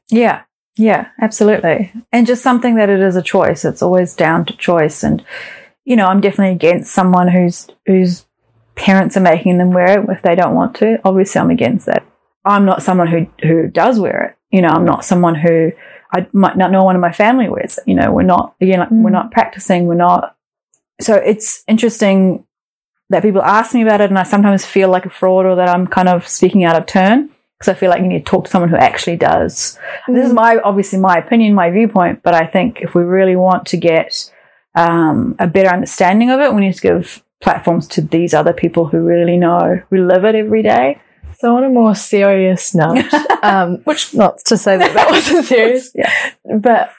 [0.09, 0.45] Yeah,
[0.79, 1.93] yeah, absolutely.
[2.13, 3.67] And just something that it is a choice.
[3.67, 5.03] It's always down to choice.
[5.03, 5.23] And
[5.85, 8.25] you know, I'm definitely against someone whose whose
[8.75, 10.99] parents are making them wear it if they don't want to.
[11.05, 12.07] Obviously, I'm against that.
[12.47, 14.57] I'm not someone who who does wear it.
[14.57, 15.73] You know, I'm not someone who
[16.15, 17.85] I might not know one of my family wears it.
[17.87, 19.03] You know, we're not again, like, Mm.
[19.03, 19.87] we're not practicing.
[19.87, 20.35] We're not.
[21.01, 22.45] So it's interesting
[23.11, 25.69] that people ask me about it, and I sometimes feel like a fraud or that
[25.69, 28.45] I'm kind of speaking out of turn because I feel like you need to talk
[28.45, 29.79] to someone who actually does.
[30.07, 33.67] This is my obviously my opinion, my viewpoint, but I think if we really want
[33.69, 34.31] to get
[34.75, 38.87] um, a better understanding of it, we need to give platforms to these other people
[38.87, 41.01] who really know, who live it every day.
[41.39, 43.05] So on a more serious note,
[43.43, 46.13] um, which not to say that that wasn't serious, Yeah.
[46.61, 46.93] but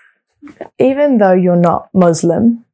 [0.80, 2.66] even though you're not Muslim,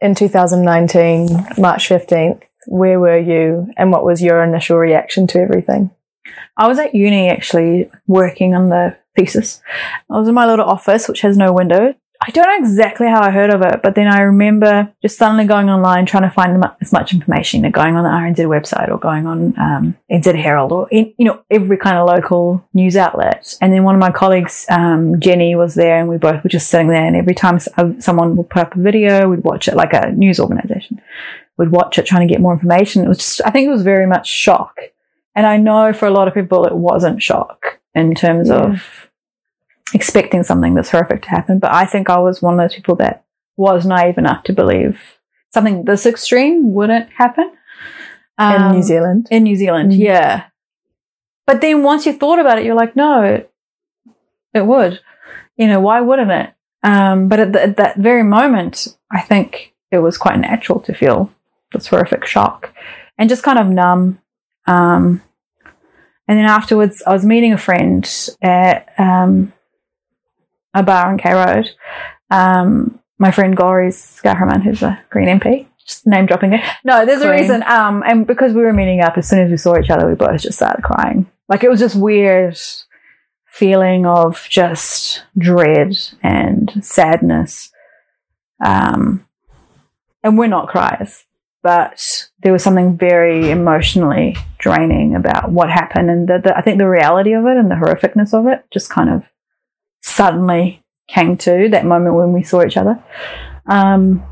[0.00, 5.90] in 2019, March 15th, where were you and what was your initial reaction to everything?
[6.56, 9.60] I was at uni actually working on the thesis.
[10.10, 11.94] I was in my little office, which has no window.
[12.20, 15.44] I don't know exactly how I heard of it, but then I remember just suddenly
[15.44, 18.88] going online trying to find as much information, you know, going on the RNZ website
[18.88, 22.96] or going on um, NZ Herald or in, you know every kind of local news
[22.96, 23.54] outlet.
[23.60, 26.68] And then one of my colleagues, um, Jenny, was there, and we both were just
[26.70, 27.06] sitting there.
[27.06, 30.10] And every time uh, someone would put up a video, we'd watch it like a
[30.10, 31.00] news organization.
[31.56, 33.04] We'd watch it, trying to get more information.
[33.04, 34.76] It was just, I think it was very much shock.
[35.36, 38.72] And I know for a lot of people it wasn't shock in terms Yeah.
[38.72, 39.07] of
[39.94, 41.58] expecting something that's horrific to happen.
[41.58, 43.24] But I think I was one of those people that
[43.56, 45.00] was naive enough to believe
[45.52, 47.50] something this extreme wouldn't happen.
[48.38, 49.26] in Um, New Zealand?
[49.30, 49.98] In New Zealand, Mm.
[49.98, 50.44] yeah.
[51.46, 53.52] But then once you thought about it, you're like, no, it,
[54.54, 55.00] it would.
[55.56, 56.50] You know, why wouldn't it?
[56.84, 60.94] Um, but at, the, at that very moment, I think it was quite natural to
[60.94, 61.32] feel
[61.72, 62.72] this horrific shock
[63.16, 64.20] and just kind of numb.
[64.66, 65.22] Um,
[66.28, 68.04] and then afterwards, I was meeting a friend
[68.42, 69.52] at um,
[70.74, 71.70] a bar on K Road.
[72.30, 75.66] Um, my friend Golriz Ghahraman, who's a Green MP.
[75.84, 76.60] Just name dropping it.
[76.84, 77.62] No, there's a reason.
[77.62, 80.14] Um, and because we were meeting up, as soon as we saw each other, we
[80.14, 81.26] both just started crying.
[81.48, 82.58] Like it was just weird
[83.46, 87.72] feeling of just dread and sadness.
[88.64, 89.26] Um,
[90.22, 91.24] and we're not criers,
[91.62, 96.78] but there was something very emotionally draining about what happened, and the, the, I think
[96.78, 99.24] the reality of it and the horrificness of it just kind of
[100.18, 103.02] suddenly came to that moment when we saw each other.
[103.66, 104.22] Um,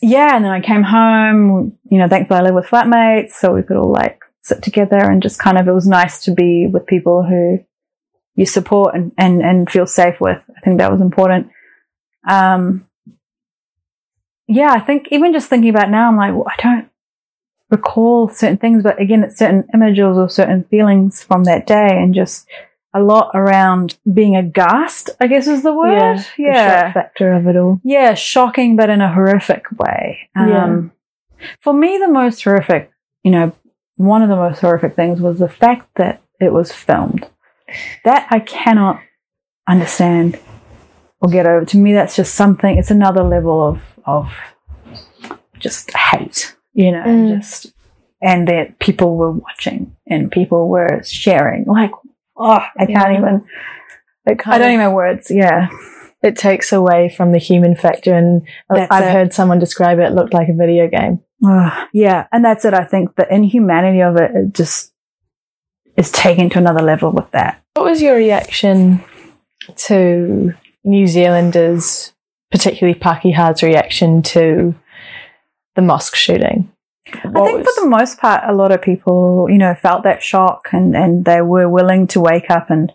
[0.00, 1.76] yeah, and then I came home.
[1.90, 5.22] You know, thankfully I live with flatmates, so we could all like sit together and
[5.22, 5.68] just kind of.
[5.68, 7.58] It was nice to be with people who
[8.36, 10.40] you support and and and feel safe with.
[10.56, 11.50] I think that was important.
[12.26, 12.86] Um,
[14.46, 16.88] yeah, I think even just thinking about now, I'm like, well, I don't
[17.68, 22.14] recall certain things, but again, it's certain images or certain feelings from that day, and
[22.14, 22.48] just
[22.92, 25.10] a lot around being aghast.
[25.20, 26.18] I guess is the word.
[26.18, 27.80] the yeah, shock factor of it all.
[27.84, 30.28] yeah, shocking, but in a horrific way.
[30.34, 30.92] Um,
[31.60, 32.90] For me, the most horrific,
[33.22, 33.52] you know,
[33.96, 37.26] one of the most horrific things was the fact that it was filmed.
[38.04, 39.00] That I cannot
[39.68, 40.38] understand
[41.20, 41.64] or get over.
[41.66, 42.76] To me, that's just something.
[42.78, 44.32] It's another level of of
[45.58, 47.36] just hate, you know, Mm.
[47.38, 47.72] just
[48.22, 51.64] and that people were watching and people were sharing.
[51.64, 51.92] Like,
[52.40, 53.18] oh, I can't Yeah.
[53.18, 53.44] even.
[54.26, 55.30] I don't even have words.
[55.30, 55.68] Yeah.
[56.22, 59.12] it takes away from the human factor and That's I've it.
[59.12, 61.20] heard someone describe it, it looked like a video game.
[61.46, 62.74] Ugh, yeah, and that's it.
[62.74, 64.92] I think the inhumanity of it, it just
[65.96, 67.62] is taken to another level with that.
[67.74, 69.02] What was your reaction
[69.86, 70.52] to
[70.84, 72.12] New Zealanders,
[72.50, 74.74] particularly Pakeha's reaction to
[75.76, 76.70] the mosque shooting?
[77.14, 80.68] I think for the most part, a lot of people, you know, felt that shock
[80.72, 82.92] and, and they were willing to wake up and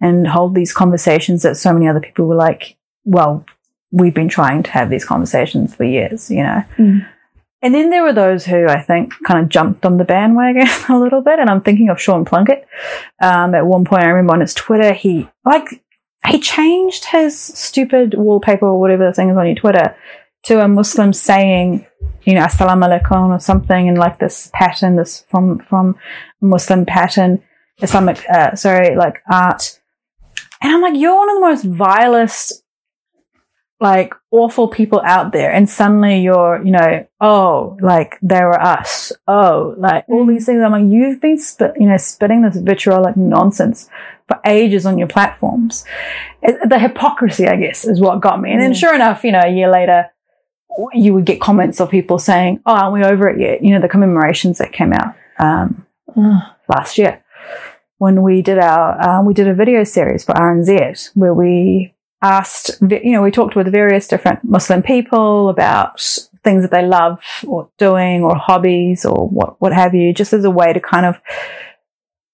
[0.00, 3.44] and hold these conversations that so many other people were like, well,
[3.90, 6.64] we've been trying to have these conversations for years, you know.
[6.78, 7.06] Mm.
[7.62, 10.98] And then there were those who I think kind of jumped on the bandwagon a
[10.98, 11.38] little bit.
[11.38, 12.64] And I'm thinking of Sean Plunket.
[13.20, 15.82] Um, at one point, I remember on his Twitter, he like
[16.26, 19.96] he changed his stupid wallpaper or whatever the thing is on your Twitter
[20.44, 21.86] to a Muslim saying,
[22.22, 25.96] you know, Assalamu alaikum or something in like this pattern, this from from
[26.40, 27.42] Muslim pattern,
[27.80, 29.80] Islamic, uh, sorry, like art.
[30.62, 32.62] And I'm like, you're one of the most vilest,
[33.80, 35.50] like awful people out there.
[35.50, 39.12] And suddenly you're, you know, oh, like they were us.
[39.26, 40.62] Oh, like all these things.
[40.62, 43.88] I'm like, you've been spit, you know, spitting this vitriolic nonsense
[44.28, 45.84] for ages on your platforms.
[46.42, 48.52] It, the hypocrisy, I guess, is what got me.
[48.52, 48.76] And then Mm.
[48.76, 50.10] sure enough, you know, a year later,
[50.92, 53.80] you would get comments of people saying, "Oh, aren't we over it yet?" You know,
[53.80, 55.86] the commemorations that came out um,
[56.68, 57.22] last year
[58.00, 62.70] when we did our um, we did a video series for RNZ where we asked,
[62.80, 66.00] you know, we talked with various different Muslim people about
[66.42, 70.44] things that they love or doing or hobbies or what what have you, just as
[70.44, 71.20] a way to kind of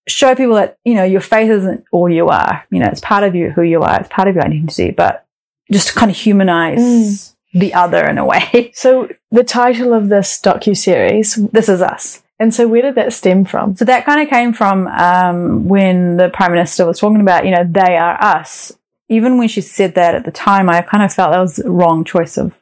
[0.07, 2.64] show people that, you know, your faith isn't all you are.
[2.70, 3.99] You know, it's part of you, who you are.
[4.01, 5.27] It's part of your identity, but
[5.72, 7.36] just to kind of humanize Mm.
[7.59, 8.71] The other in a way.
[8.75, 12.23] So the title of this docu series, this is us.
[12.38, 13.75] and so where did that stem from?
[13.77, 17.53] So that kind of came from um, when the prime minister was talking about, you
[17.53, 18.73] know, they are us.
[19.09, 21.71] Even when she said that at the time, I kind of felt that was the
[21.71, 22.53] wrong choice of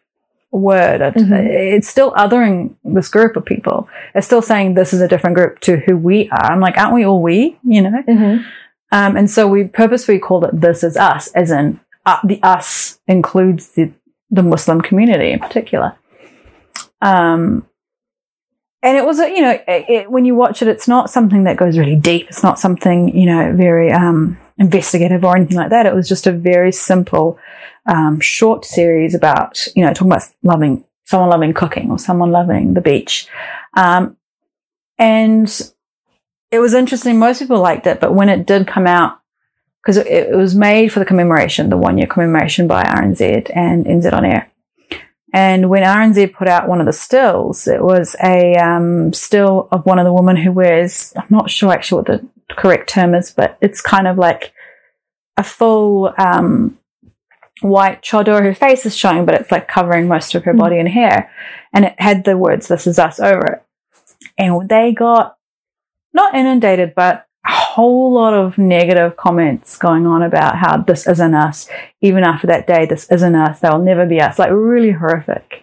[0.52, 1.00] word.
[1.00, 1.46] Mhm.
[1.76, 3.88] It's still othering this group of people.
[4.14, 6.52] It's still saying this is a different group to who we are.
[6.52, 7.59] I'm like, aren't we all we?
[7.64, 8.02] You know.
[8.07, 8.42] Mm-hmm.
[8.92, 13.00] Um, and so we purposefully called it "This Is Us," as in uh, the us
[13.09, 13.90] includes the
[14.30, 15.96] the Muslim community in particular.
[17.00, 17.66] Um,
[18.82, 21.56] and it was, you know, it, it, when you watch it, it's not something that
[21.56, 22.28] goes really deep.
[22.28, 25.87] It's not something, you know, very um, investigative or anything like that.
[25.87, 27.38] It was just a very simple,
[27.87, 32.74] um, short series about, you know, talking about loving someone loving cooking or someone loving
[32.74, 33.26] the beach.
[33.74, 34.16] Um,
[34.98, 35.48] and
[36.50, 37.18] it was interesting.
[37.18, 39.20] Most people liked it, but when it did come out,
[39.84, 43.84] because it, it was made for the commemoration, the one year commemoration by RNZ and
[43.84, 44.50] NZ on Air.
[45.34, 49.84] And when RNZ put out one of the stills, it was a um, still of
[49.84, 53.30] one of the women who wears, I'm not sure actually what the correct term is,
[53.30, 54.54] but it's kind of like
[55.36, 56.78] a full um,
[57.60, 58.42] white chador.
[58.42, 60.58] Her face is showing, but it's like covering most of her Mm.
[60.58, 61.30] body and hair.
[61.74, 63.62] And it had the words, This is us over it.
[64.38, 65.36] And they got
[66.14, 67.26] not inundated, but
[67.74, 71.68] whole lot of negative comments going on about how this isn't us.
[72.00, 73.60] Even after that day, this isn't us.
[73.60, 74.38] They'll never be us.
[74.38, 75.62] Like really horrific.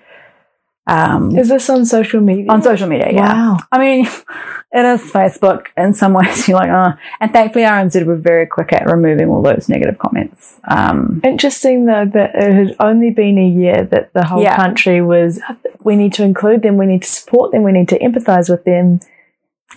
[0.87, 2.51] Um, Is this on social media?
[2.51, 3.33] on social media, yeah.
[3.33, 3.57] Wow.
[3.71, 4.05] I mean,
[4.73, 6.47] it is Facebook in some ways.
[6.47, 10.59] You're like, oh, and thankfully RNZ were very quick at removing all those negative comments.
[10.67, 14.55] Um, Interesting though that it had only been a year that the whole Yeah.
[14.55, 15.39] country was
[15.83, 18.63] we need to include them, we need to support them, we need to empathize with
[18.65, 18.99] them,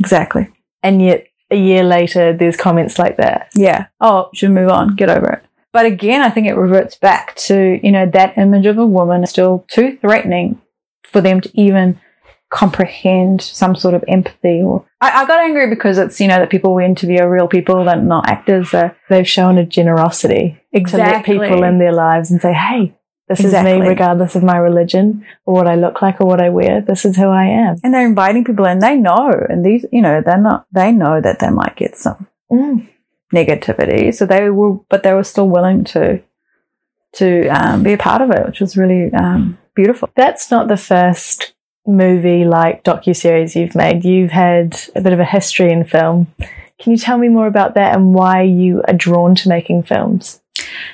[0.01, 0.49] exactly.
[0.83, 3.51] and yet a year later there's comments like that.
[3.55, 3.87] Yeah.
[4.01, 4.97] Oh, should move on.
[4.97, 5.45] Get over it.
[5.73, 9.25] But again, I think it reverts back to, you know, that image of a woman
[9.25, 10.61] is still too threatening
[11.03, 12.01] for them to even
[12.51, 16.51] comprehend some sort of empathy or I, I got angry because it's, you know, that
[16.51, 18.71] people we interview are real people and not actors.
[18.71, 22.95] They're, They've shown a generosity to let people in their lives and say, "Hey,
[23.29, 26.51] this is me, regardless of my religion or what I look like or what I
[26.51, 26.81] wear.
[26.81, 28.81] This is who I am." and they're inviting people in.
[28.81, 32.27] They know, and these, you know, they're not, they know that they might get some
[32.53, 32.87] Mm.
[33.35, 34.15] negativity.
[34.15, 36.21] So they were, but they were still willing to,
[37.15, 40.11] to um, be a part of it, which was really um, beautiful.
[40.15, 41.55] That's not the first
[41.87, 44.05] movie like docu series you've made.
[44.05, 46.27] You've had a bit of a history in film.
[46.79, 50.41] Can you tell me more about that and why you are drawn to making films?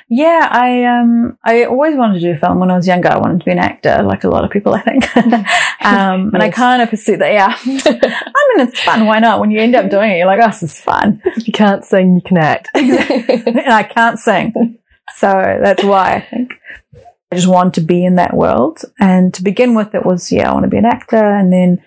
[0.09, 3.09] Yeah, I um I always wanted to do film when I was younger.
[3.09, 5.17] I wanted to be an actor, like a lot of people, I think.
[5.17, 7.33] um, and I kind of pursued that.
[7.33, 9.05] Yeah, I mean it's fun.
[9.05, 9.39] Why not?
[9.39, 11.85] When you end up doing it, you're like, oh, this is fun, if you can't
[11.85, 12.69] sing, you can act.
[12.73, 14.77] and I can't sing,
[15.15, 16.53] so that's why I think
[17.31, 18.83] I just wanted to be in that world.
[18.99, 21.83] And to begin with, it was yeah, I want to be an actor, and then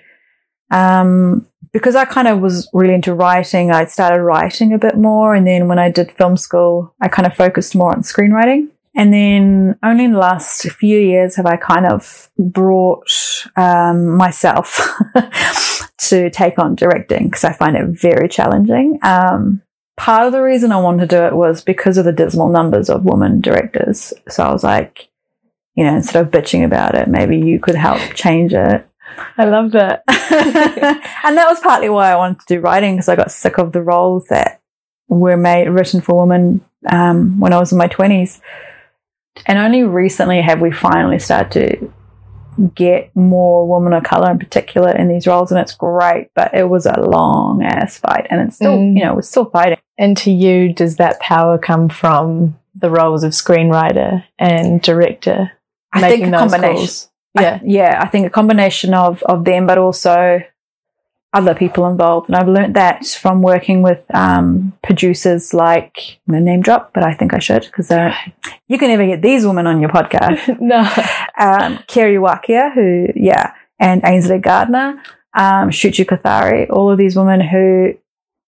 [0.70, 5.34] um because I kind of was really into writing, I started writing a bit more.
[5.34, 8.68] And then when I did film school, I kind of focused more on screenwriting.
[8.96, 13.10] And then only in the last few years have I kind of brought
[13.56, 14.88] um, myself
[15.98, 19.00] to take on directing because I find it very challenging.
[19.02, 19.60] Um,
[19.96, 22.88] part of the reason I wanted to do it was because of the dismal numbers
[22.88, 24.12] of women directors.
[24.28, 25.08] So I was like,
[25.74, 28.86] you know, instead of bitching about it, maybe you could help change it.
[29.38, 30.02] I love that.
[31.24, 33.72] and that was partly why I wanted to do writing because I got sick of
[33.72, 34.60] the roles that
[35.08, 38.40] were made written for women um, when I was in my twenties.
[39.46, 41.90] And only recently have we finally started to
[42.76, 46.28] get more women of color in particular in these roles, and it's great.
[46.34, 48.96] But it was a long ass fight, and it's still, Mm.
[48.96, 49.78] you know, we're still fighting.
[49.98, 55.52] And to you, does that power come from the roles of screenwriter and director?
[55.92, 56.76] I making think a those combination.
[56.76, 57.08] calls?
[57.36, 57.58] I- Yeah.
[57.64, 60.42] yeah, I think a combination of of them, but also
[61.32, 62.28] other people involved.
[62.28, 67.12] And I've learned that from working with um, producers like I'm name drop, but I
[67.14, 67.90] think I should because
[68.68, 70.60] you can never get these women on your podcast.
[70.60, 70.78] no.
[71.38, 75.02] um, Kerry Warkia, who yeah, and Ainsley Gardiner,
[75.36, 77.94] um, Shuchi Kothari, all of these women who,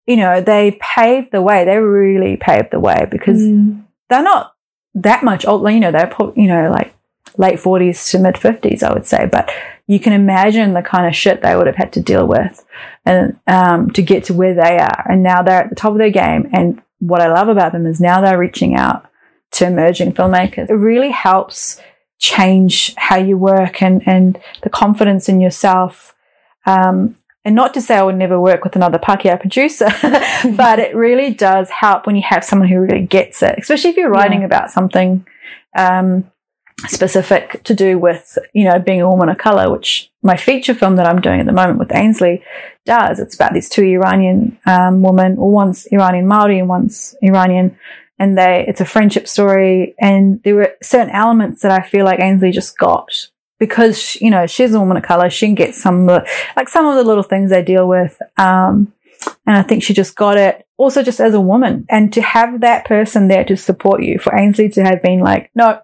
[0.05, 1.65] you know, they paved the way.
[1.65, 3.83] They really paved the way because Mm.
[4.09, 4.53] they're not
[4.95, 5.69] that much older.
[5.69, 6.93] You know, they're you know like
[7.37, 9.25] late forties to mid fifties, I would say.
[9.31, 9.51] But
[9.87, 12.65] you can imagine the kind of shit they would have had to deal with,
[13.05, 15.05] and um, to get to where they are.
[15.09, 16.49] And now they're at the top of their game.
[16.53, 19.05] And what I love about them is now they're reaching out
[19.51, 20.69] to emerging filmmakers.
[20.69, 21.79] It really helps
[22.19, 26.15] change how you work and and the confidence in yourself.
[26.65, 27.15] Um,
[27.45, 29.87] and not to say I would never work with another Pākehā producer,
[30.57, 33.95] but it really does help when you have someone who really gets it, especially if
[33.95, 34.47] you're writing Yeah.
[34.47, 35.25] about something
[35.77, 36.29] um,
[36.85, 40.95] specific to do with, you know, being a woman of color, which my feature film
[40.97, 42.43] that I'm doing at the moment with Ainsley
[42.85, 43.19] does.
[43.19, 47.77] It's about these two Iranian um, women, well, one's Iranian Maori and one's Iranian,
[48.19, 49.95] and they it's a friendship story.
[49.99, 53.11] And there were certain elements that I feel like Ainsley just got
[53.59, 55.29] because you know she's a woman of color.
[55.29, 58.21] She can get some of the, like some of the little things they deal with.
[58.37, 58.93] Um,
[59.47, 62.61] and I think she just got it also just as a woman and to have
[62.61, 65.81] that person there to support you for Ainsley to have been like, no,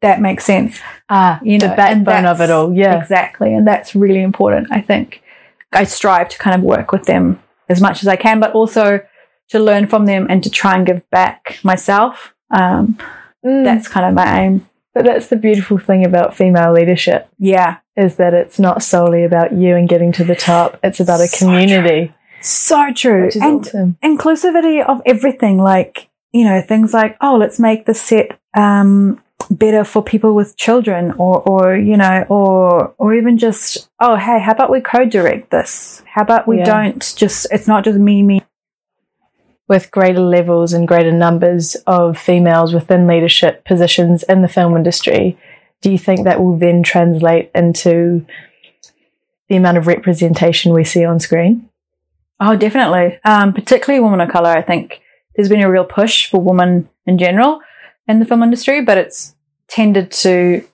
[0.00, 0.80] that makes sense.
[1.08, 2.72] Ah, You know, the backbone of it all.
[2.72, 2.98] Yeah.
[3.00, 3.54] Exactly.
[3.54, 4.68] And that's really important.
[4.70, 5.22] I think
[5.72, 9.00] I strive to kind of work with them as much as I can, but also
[9.50, 12.34] to learn from them and to try and give back myself.
[12.50, 12.98] Um,
[13.44, 13.62] Mm.
[13.64, 14.66] That's kind of my aim.
[14.92, 17.76] but that's the beautiful thing about female leadership Yeah.
[17.96, 20.78] is that it's not solely about you and getting to the top.
[20.82, 23.26] It's about a So community, So true.
[23.26, 23.98] which is and awesome.
[24.02, 29.20] inclusivity of everything, like, you know, things like, oh, let's make the set um,
[29.50, 34.40] better for people with children or, or, you know, or, or even just, oh, hey,
[34.40, 36.02] how about we co-direct this?
[36.06, 36.64] How about we Yeah.
[36.64, 38.42] don't just, it's not just me, me.
[39.68, 45.36] With greater levels and greater numbers of females within leadership positions in the film industry,
[45.82, 48.24] do you think that will then translate into
[49.48, 51.68] the amount of representation we see on screen?
[52.38, 53.18] Oh, definitely.
[53.24, 54.50] Um, particularly women of color.
[54.50, 55.00] I think
[55.34, 57.60] there's been a real push for women in general
[58.08, 59.34] in the film industry, but it's
[59.68, 60.64] tended to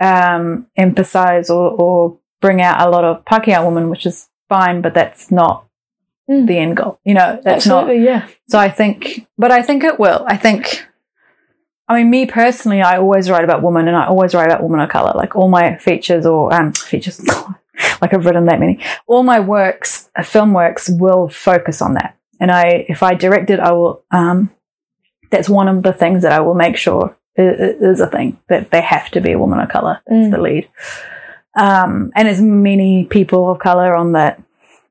[0.00, 4.94] um, emphasize or, or bring out a lot of Pākehā women, which is fine, but
[4.94, 5.66] that's not
[6.30, 6.46] Mm.
[6.46, 7.00] the end goal.
[7.04, 7.84] You know, that's not.
[7.84, 8.28] Absolutely, yeah.
[8.48, 10.22] So I think, but I think it will.
[10.28, 10.86] I think,
[11.88, 14.78] I mean, me personally, I always write about women and I always write about women
[14.78, 15.12] of color.
[15.16, 17.26] Like all my features or um, features,
[18.00, 22.16] like I've written that many, all my works, film works will focus on that.
[22.38, 24.50] And I, if I direct it, I will, um,
[25.30, 28.80] that's one of the things that I will make sure is a thing that they
[28.82, 30.00] have to be a woman of color.
[30.06, 30.30] That's Mm.
[30.32, 30.68] the lead.
[31.56, 34.40] Um, and as many people of color on that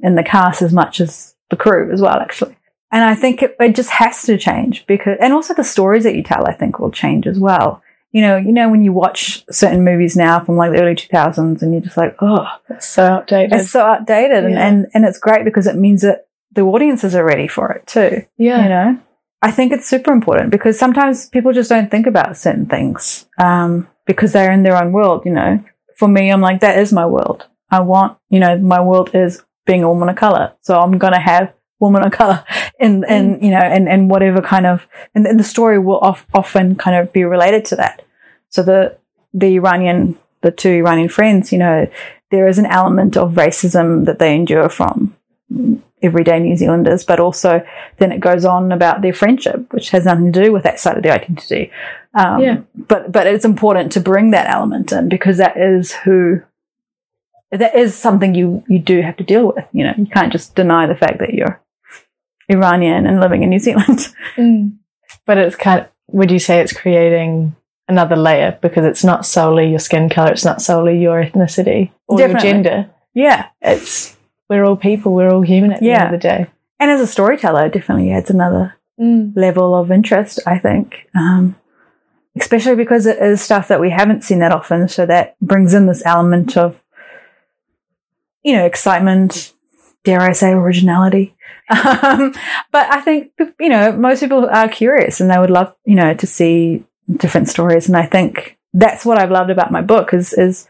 [0.02, 2.56] in the cast as much as the crew as well, actually.
[2.92, 6.16] And I think it, it just has to change because, and also the stories that
[6.16, 7.82] you tell, I think will change as well.
[8.12, 11.62] You know, you know, when you watch certain movies now from like the early 2000s
[11.62, 13.54] and you're just like, oh, It's so outdated.
[13.60, 14.46] it's so outdated.
[14.46, 17.86] And, and, and it's great because it means that the audiences are ready for it
[17.86, 18.24] too.
[18.38, 18.64] yeah.
[18.64, 19.00] You know,
[19.42, 23.88] I think it's super important because sometimes people just don't think about certain things um,
[24.06, 25.24] because they're in their own world.
[25.26, 25.64] You know,
[25.96, 27.48] for me, I'm like, that is my world.
[27.72, 30.54] I want, you know, my world is being a woman of color.
[30.62, 32.44] So I'm going to have woman of color
[32.80, 36.26] and, and, you know, and, and whatever kind of, and, and the story will of,
[36.34, 38.02] often kind of be related to that.
[38.50, 38.98] So the,
[39.34, 41.88] the Iranian, the two Iranian friends, you know,
[42.32, 45.16] there is an element of racism that they endure from
[46.02, 47.66] everyday New Zealanders, but also
[47.97, 50.97] then it goes on about their friendship, which has nothing to do with that side
[50.97, 51.72] of the identity.
[52.14, 52.58] Um, Yeah.
[52.76, 56.41] But but it's important to bring that element in because that is who
[57.52, 59.66] that is something you you do have to deal with.
[59.74, 61.60] You know, you can't just deny the fact that you're
[62.50, 64.10] Iranian and living in New Zealand.
[64.38, 64.78] Mm.
[65.26, 67.56] But it's kind of, would you say it's creating
[67.88, 72.18] another layer because it's not solely your skin color, it's not solely your ethnicity or
[72.18, 72.47] Definitely.
[72.47, 72.89] your gender.
[73.14, 73.47] yeah.
[73.62, 74.16] It's
[74.50, 76.06] we're all people, we're all human at the Yeah.
[76.06, 76.47] end of the day.
[76.80, 79.34] And as a storyteller, it definitely adds another Mm.
[79.36, 81.08] level of interest, I think.
[81.16, 81.56] Um,
[82.36, 84.88] especially because it is stuff that we haven't seen that often.
[84.88, 86.82] So that brings in this element of,
[88.43, 89.54] you know, excitement,
[90.04, 91.36] dare I say, originality.
[91.72, 92.34] Um,
[92.72, 96.16] but I think, you know, most people are curious and they would love, you know,
[96.16, 96.84] to see
[97.18, 97.88] different stories.
[97.88, 100.68] And I think that's what I've loved about my book is, is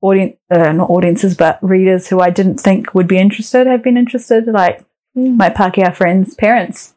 [0.00, 3.96] audience, uh, not audiences, but readers who I didn't think would be interested have been
[3.96, 4.46] interested.
[4.46, 4.84] Like
[5.16, 5.36] Mm.
[5.38, 6.92] my Pākehā friends' parents.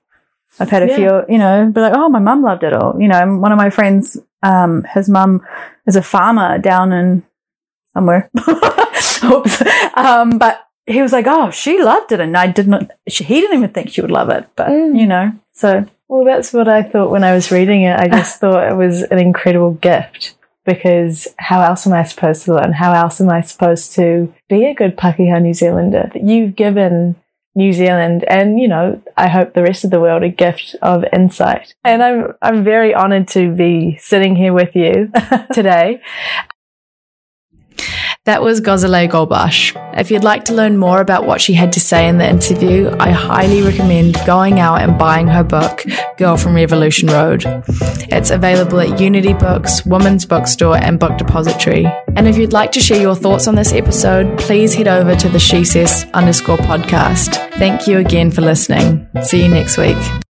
[0.60, 0.96] I've had a Yeah.
[0.96, 3.00] few, you know, be like, oh, my mum loved it all.
[3.02, 5.42] You know, and one of my friends, um, his mum
[5.88, 7.24] is a farmer down in
[7.94, 8.30] somewhere.
[9.24, 9.64] Oops.
[9.96, 12.20] Um, but he was like, oh, she loved it.
[12.20, 14.48] And I didn't, she, he didn't even think she would love it.
[14.58, 15.00] But, Mm.
[15.00, 17.98] you know, so Well, that's what I thought when I was reading it.
[17.98, 20.36] I just thought it was an incredible gift
[20.66, 22.74] because how else am I supposed to learn?
[22.74, 26.12] How else am I supposed to be a good Pakeha New Zealander?
[26.16, 27.16] You've given
[27.56, 31.04] New Zealand and, you know, I hope the rest of the world a gift of
[31.12, 31.74] insight.
[31.84, 35.12] And I'm, I'm very honored to be sitting here with you
[35.54, 36.02] today.
[38.26, 39.74] That was Ghazaleh Golbakhsh.
[39.98, 42.94] If you'd like to learn more about what she had to say in the interview,
[43.00, 45.84] I highly recommend going out and buying her book,
[46.18, 47.44] Girl from Revolution Road.
[48.12, 51.86] It's available at Unity Books, Women's Bookstore, and Book Depository.
[52.16, 55.30] And if you'd like to share your thoughts on this episode, please head over to
[55.30, 57.36] the She Says underscore podcast.
[57.54, 59.08] Thank you again for listening.
[59.24, 59.98] See you next week.